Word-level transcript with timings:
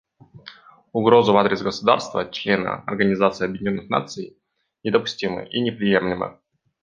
Угрозы 0.93 1.31
в 1.31 1.37
адрес 1.37 1.61
государства-члена 1.61 2.79
Организации 2.87 3.45
Объединенных 3.45 3.87
Наций 3.91 4.35
недопустимы 4.83 5.47
и 5.47 5.61
неприемлемы. 5.61 6.39